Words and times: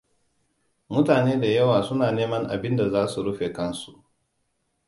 Mutane 0.91 1.37
da 1.39 1.47
yawa 1.47 1.83
suna 1.83 2.11
neman 2.11 2.45
abin 2.51 2.75
da 2.77 2.89
za 2.89 3.07
su 3.07 3.23
rufe 3.23 3.53
kansu. 3.53 4.01